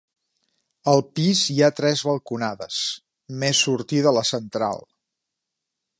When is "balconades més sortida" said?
2.09-4.15